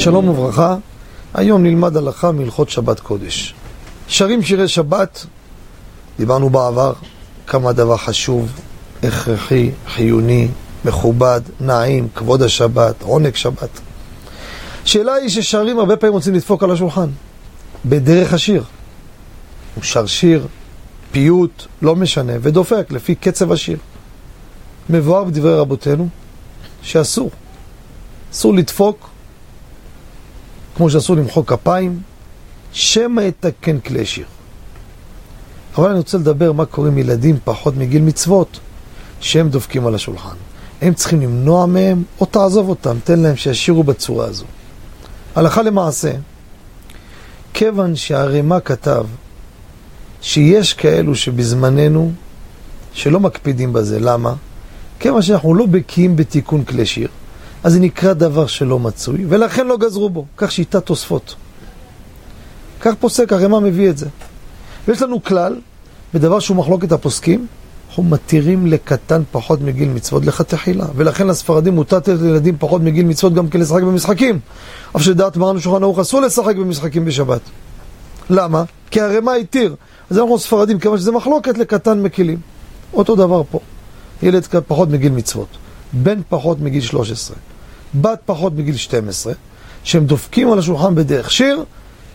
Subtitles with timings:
[0.00, 0.76] שלום וברכה,
[1.34, 3.54] היום נלמד הלכה מהלכות שבת קודש.
[4.08, 5.26] שרים שירי שבת,
[6.18, 6.92] דיברנו בעבר
[7.46, 8.52] כמה דבר חשוב,
[9.02, 10.48] הכרחי, חיוני,
[10.84, 13.68] מכובד, נעים, כבוד השבת, עונג שבת.
[14.84, 17.08] השאלה היא ששרים הרבה פעמים רוצים לדפוק על השולחן,
[17.84, 18.64] בדרך השיר.
[19.74, 20.46] הוא שר שיר,
[21.12, 23.78] פיוט, לא משנה, ודופק לפי קצב השיר.
[24.90, 26.08] מבואר בדברי רבותינו
[26.82, 27.30] שאסור,
[28.32, 29.10] אסור לדפוק
[30.80, 32.00] כמו שאסור למחוא כפיים,
[32.72, 34.24] שמא יתקן כלי שיר.
[35.76, 38.60] אבל אני רוצה לדבר מה קורה עם ילדים פחות מגיל מצוות,
[39.20, 40.34] שהם דופקים על השולחן.
[40.82, 44.44] הם צריכים למנוע מהם, או תעזוב אותם, תן להם שישירו בצורה הזו.
[45.34, 46.12] הלכה למעשה,
[47.54, 49.06] כיוון שהרמ"א כתב
[50.22, 52.12] שיש כאלו שבזמננו
[52.92, 54.34] שלא מקפידים בזה, למה?
[55.00, 57.08] כיוון שאנחנו לא בקיאים בתיקון כלי שיר,
[57.64, 60.24] אז זה נקרא דבר שלא מצוי, ולכן לא גזרו בו.
[60.36, 61.34] כך שיטת תוספות.
[62.80, 64.08] כך פוסק, הרמ"א מביא את זה.
[64.88, 65.56] ויש לנו כלל,
[66.14, 67.46] בדבר שהוא מחלוקת הפוסקים,
[67.88, 73.34] אנחנו מתירים לקטן פחות מגיל מצוות לכתחילה, ולכן לספרדים מותר לתת לילדים פחות מגיל מצוות
[73.34, 74.40] גם כן לשחק במשחקים.
[74.96, 77.40] אף שדעת מרן שולחן ערוך אסור לשחק במשחקים בשבת.
[78.30, 78.64] למה?
[78.90, 79.74] כי הרמ"א התיר.
[80.10, 82.38] אז אנחנו ספרדים, כיוון שזה מחלוקת לקטן מקילים.
[82.92, 83.60] אותו דבר פה.
[84.22, 85.48] ילד פחות מגיל מצוות,
[85.92, 87.36] בן פחות מגיל 13,
[87.94, 89.32] בת פחות מגיל 12,
[89.84, 91.64] שהם דופקים על השולחן בדרך שיר,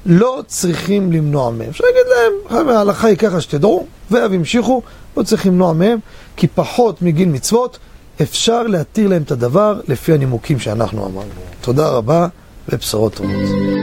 [0.05, 1.69] לא צריכים למנוע מהם.
[1.69, 4.81] אפשר להגיד להם, חבר'ה, ההלכה היא ככה שתדעו, ואב המשיכו,
[5.17, 5.99] לא צריכים למנוע מהם,
[6.37, 7.79] כי פחות מגיל מצוות
[8.21, 11.29] אפשר להתיר להם את הדבר לפי הנימוקים שאנחנו אמרנו.
[11.61, 12.27] תודה רבה
[12.69, 13.74] ובשורות טובות.